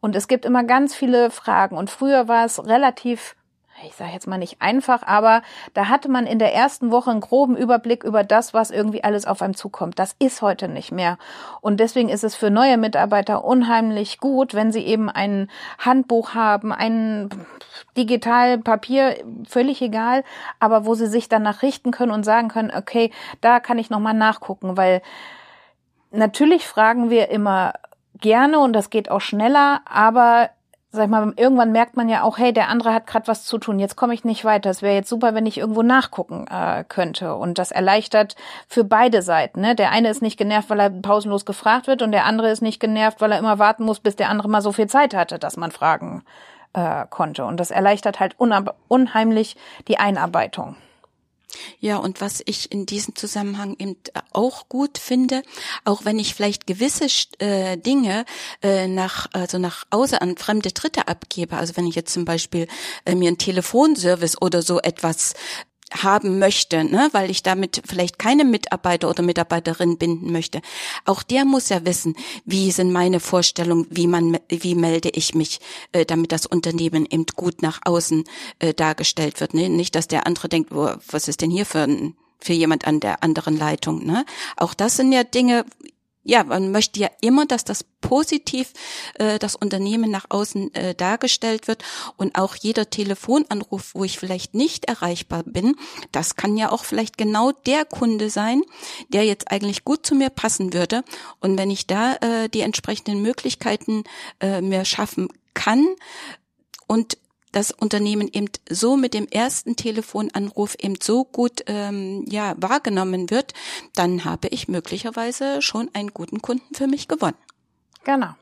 Und 0.00 0.14
es 0.14 0.28
gibt 0.28 0.44
immer 0.44 0.64
ganz 0.64 0.94
viele 0.94 1.30
Fragen. 1.30 1.76
Und 1.76 1.90
früher 1.90 2.28
war 2.28 2.44
es 2.44 2.64
relativ 2.64 3.34
ich 3.86 3.94
sage 3.94 4.12
jetzt 4.12 4.26
mal 4.26 4.38
nicht 4.38 4.60
einfach, 4.60 5.02
aber 5.06 5.42
da 5.74 5.88
hatte 5.88 6.10
man 6.10 6.26
in 6.26 6.38
der 6.38 6.54
ersten 6.54 6.90
Woche 6.90 7.10
einen 7.10 7.20
groben 7.20 7.56
Überblick 7.56 8.04
über 8.04 8.24
das, 8.24 8.54
was 8.54 8.70
irgendwie 8.70 9.04
alles 9.04 9.26
auf 9.26 9.42
einem 9.42 9.54
zukommt. 9.54 9.98
Das 9.98 10.16
ist 10.18 10.42
heute 10.42 10.68
nicht 10.68 10.92
mehr. 10.92 11.18
Und 11.60 11.78
deswegen 11.78 12.08
ist 12.08 12.24
es 12.24 12.34
für 12.34 12.50
neue 12.50 12.76
Mitarbeiter 12.76 13.44
unheimlich 13.44 14.18
gut, 14.18 14.54
wenn 14.54 14.72
sie 14.72 14.82
eben 14.82 15.08
ein 15.08 15.50
Handbuch 15.78 16.34
haben, 16.34 16.72
ein 16.72 17.28
digital 17.96 18.58
Papier, 18.58 19.16
völlig 19.48 19.80
egal, 19.80 20.24
aber 20.58 20.84
wo 20.84 20.94
sie 20.94 21.06
sich 21.06 21.28
danach 21.28 21.62
richten 21.62 21.90
können 21.90 22.12
und 22.12 22.24
sagen 22.24 22.48
können, 22.48 22.72
okay, 22.76 23.12
da 23.40 23.60
kann 23.60 23.78
ich 23.78 23.90
nochmal 23.90 24.14
nachgucken, 24.14 24.76
weil 24.76 25.02
natürlich 26.10 26.66
fragen 26.66 27.10
wir 27.10 27.30
immer 27.30 27.74
gerne 28.20 28.58
und 28.58 28.72
das 28.72 28.90
geht 28.90 29.10
auch 29.10 29.20
schneller, 29.20 29.82
aber 29.84 30.50
sag 30.98 31.04
ich 31.04 31.10
mal, 31.10 31.32
irgendwann 31.36 31.70
merkt 31.72 31.96
man 31.96 32.08
ja 32.08 32.22
auch, 32.22 32.38
hey, 32.38 32.52
der 32.52 32.68
andere 32.68 32.92
hat 32.92 33.06
gerade 33.06 33.28
was 33.28 33.44
zu 33.44 33.58
tun, 33.58 33.78
jetzt 33.78 33.96
komme 33.96 34.14
ich 34.14 34.24
nicht 34.24 34.44
weiter. 34.44 34.68
Es 34.68 34.82
wäre 34.82 34.94
jetzt 34.94 35.08
super, 35.08 35.32
wenn 35.32 35.46
ich 35.46 35.56
irgendwo 35.56 35.82
nachgucken 35.82 36.46
äh, 36.50 36.84
könnte. 36.88 37.36
Und 37.36 37.58
das 37.58 37.70
erleichtert 37.70 38.34
für 38.66 38.82
beide 38.82 39.22
Seiten. 39.22 39.60
Ne? 39.60 39.76
Der 39.76 39.92
eine 39.92 40.10
ist 40.10 40.22
nicht 40.22 40.36
genervt, 40.36 40.68
weil 40.70 40.80
er 40.80 40.90
pausenlos 40.90 41.46
gefragt 41.46 41.86
wird 41.86 42.02
und 42.02 42.10
der 42.10 42.24
andere 42.24 42.50
ist 42.50 42.62
nicht 42.62 42.80
genervt, 42.80 43.20
weil 43.20 43.32
er 43.32 43.38
immer 43.38 43.58
warten 43.58 43.84
muss, 43.84 44.00
bis 44.00 44.16
der 44.16 44.28
andere 44.28 44.48
mal 44.48 44.60
so 44.60 44.72
viel 44.72 44.88
Zeit 44.88 45.14
hatte, 45.14 45.38
dass 45.38 45.56
man 45.56 45.70
fragen 45.70 46.24
äh, 46.72 47.06
konnte. 47.08 47.44
Und 47.44 47.58
das 47.58 47.70
erleichtert 47.70 48.18
halt 48.18 48.34
unheimlich 48.38 49.56
die 49.86 49.98
Einarbeitung. 49.98 50.76
Ja, 51.80 51.96
und 51.98 52.20
was 52.20 52.42
ich 52.44 52.72
in 52.72 52.86
diesem 52.86 53.14
Zusammenhang 53.14 53.76
eben 53.78 53.96
auch 54.32 54.68
gut 54.68 54.98
finde, 54.98 55.42
auch 55.84 56.04
wenn 56.04 56.18
ich 56.18 56.34
vielleicht 56.34 56.66
gewisse 56.66 57.06
äh, 57.38 57.76
Dinge 57.76 58.24
äh, 58.62 58.86
nach, 58.86 59.28
also 59.32 59.58
nach 59.58 59.84
außen 59.90 60.18
an 60.18 60.36
fremde 60.36 60.72
Dritte 60.72 61.08
abgebe, 61.08 61.56
also 61.56 61.76
wenn 61.76 61.86
ich 61.86 61.94
jetzt 61.94 62.12
zum 62.12 62.24
Beispiel 62.24 62.68
äh, 63.04 63.14
mir 63.14 63.28
einen 63.28 63.38
Telefonservice 63.38 64.40
oder 64.40 64.62
so 64.62 64.80
etwas 64.80 65.34
haben 65.92 66.38
möchte, 66.38 66.84
ne, 66.84 67.08
weil 67.12 67.30
ich 67.30 67.42
damit 67.42 67.82
vielleicht 67.86 68.18
keine 68.18 68.44
Mitarbeiter 68.44 69.08
oder 69.08 69.22
Mitarbeiterin 69.22 69.98
binden 69.98 70.32
möchte. 70.32 70.60
Auch 71.04 71.22
der 71.22 71.44
muss 71.44 71.68
ja 71.68 71.84
wissen, 71.84 72.14
wie 72.44 72.70
sind 72.70 72.92
meine 72.92 73.20
Vorstellungen, 73.20 73.86
wie 73.90 74.06
man, 74.06 74.38
wie 74.48 74.74
melde 74.74 75.10
ich 75.10 75.34
mich, 75.34 75.60
äh, 75.92 76.04
damit 76.04 76.32
das 76.32 76.46
Unternehmen 76.46 77.06
eben 77.08 77.26
gut 77.34 77.62
nach 77.62 77.80
außen 77.84 78.24
äh, 78.58 78.74
dargestellt 78.74 79.40
wird. 79.40 79.54
Ne? 79.54 79.68
Nicht, 79.68 79.94
dass 79.94 80.08
der 80.08 80.26
andere 80.26 80.48
denkt, 80.48 80.74
wo, 80.74 80.90
was 81.10 81.28
ist 81.28 81.40
denn 81.40 81.50
hier 81.50 81.66
für 81.66 81.80
ein 81.80 82.14
für 82.40 82.52
jemand 82.52 82.86
an 82.86 83.00
der 83.00 83.24
anderen 83.24 83.56
Leitung. 83.56 84.06
Ne? 84.06 84.24
Auch 84.56 84.72
das 84.72 84.96
sind 84.96 85.10
ja 85.10 85.24
Dinge, 85.24 85.64
ja, 86.28 86.44
man 86.44 86.70
möchte 86.70 87.00
ja 87.00 87.08
immer, 87.22 87.46
dass 87.46 87.64
das 87.64 87.84
positiv 88.02 88.74
äh, 89.14 89.38
das 89.38 89.56
Unternehmen 89.56 90.10
nach 90.10 90.26
außen 90.28 90.74
äh, 90.74 90.94
dargestellt 90.94 91.68
wird 91.68 91.82
und 92.18 92.36
auch 92.36 92.54
jeder 92.54 92.90
Telefonanruf, 92.90 93.94
wo 93.94 94.04
ich 94.04 94.18
vielleicht 94.18 94.52
nicht 94.52 94.84
erreichbar 94.84 95.42
bin, 95.42 95.74
das 96.12 96.36
kann 96.36 96.58
ja 96.58 96.70
auch 96.70 96.84
vielleicht 96.84 97.16
genau 97.16 97.52
der 97.52 97.86
Kunde 97.86 98.28
sein, 98.28 98.60
der 99.08 99.24
jetzt 99.24 99.50
eigentlich 99.50 99.84
gut 99.84 100.04
zu 100.04 100.14
mir 100.14 100.28
passen 100.28 100.74
würde. 100.74 101.02
Und 101.40 101.56
wenn 101.56 101.70
ich 101.70 101.86
da 101.86 102.16
äh, 102.16 102.50
die 102.50 102.60
entsprechenden 102.60 103.22
Möglichkeiten 103.22 104.04
äh, 104.40 104.60
mir 104.60 104.84
schaffen 104.84 105.28
kann 105.54 105.86
und 106.86 107.16
das 107.52 107.70
Unternehmen 107.70 108.28
eben 108.32 108.48
so 108.68 108.96
mit 108.96 109.14
dem 109.14 109.28
ersten 109.28 109.76
Telefonanruf 109.76 110.74
eben 110.78 110.96
so 111.02 111.24
gut 111.24 111.62
ähm, 111.66 112.24
ja 112.28 112.54
wahrgenommen 112.56 113.30
wird, 113.30 113.54
dann 113.94 114.24
habe 114.24 114.48
ich 114.48 114.68
möglicherweise 114.68 115.62
schon 115.62 115.90
einen 115.94 116.12
guten 116.12 116.42
Kunden 116.42 116.74
für 116.74 116.86
mich 116.86 117.08
gewonnen. 117.08 117.36
Genau. 118.04 118.34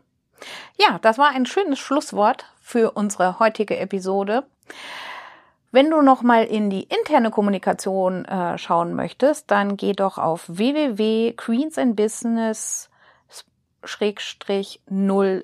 Ja, 0.78 0.98
das 1.00 1.18
war 1.18 1.30
ein 1.30 1.46
schönes 1.46 1.78
Schlusswort 1.78 2.44
für 2.60 2.90
unsere 2.92 3.38
heutige 3.38 3.78
Episode. 3.78 4.44
Wenn 5.72 5.90
du 5.90 6.00
noch 6.00 6.22
mal 6.22 6.44
in 6.44 6.70
die 6.70 6.84
interne 6.84 7.30
Kommunikation 7.30 8.24
äh, 8.24 8.56
schauen 8.58 8.94
möchtest, 8.94 9.50
dann 9.50 9.76
geh 9.76 9.92
doch 9.92 10.16
auf 10.18 10.44
www.queensandbusiness 10.46 12.88
0 14.88 15.42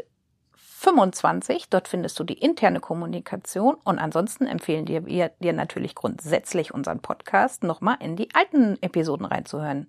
25. 0.83 1.69
Dort 1.71 1.89
findest 1.89 2.19
du 2.19 2.25
die 2.25 2.39
interne 2.39 2.81
Kommunikation 2.81 3.77
und 3.85 3.99
ansonsten 3.99 4.47
empfehlen 4.47 4.85
dir, 4.85 5.07
wir 5.07 5.31
dir 5.39 5.53
natürlich 5.53 5.95
grundsätzlich 5.95 6.75
unseren 6.75 7.01
Podcast 7.01 7.63
nochmal 7.63 7.97
in 8.01 8.17
die 8.17 8.29
alten 8.35 8.77
Episoden 8.83 9.25
reinzuhören. 9.25 9.87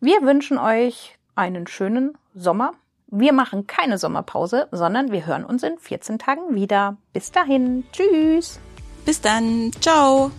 Wir 0.00 0.22
wünschen 0.22 0.58
euch 0.58 1.18
einen 1.34 1.66
schönen 1.66 2.16
Sommer. 2.34 2.72
Wir 3.08 3.32
machen 3.32 3.66
keine 3.66 3.98
Sommerpause, 3.98 4.68
sondern 4.70 5.12
wir 5.12 5.26
hören 5.26 5.44
uns 5.44 5.62
in 5.62 5.78
14 5.78 6.18
Tagen 6.18 6.54
wieder. 6.54 6.96
Bis 7.12 7.32
dahin. 7.32 7.84
Tschüss. 7.92 8.60
Bis 9.04 9.20
dann. 9.20 9.72
Ciao. 9.80 10.30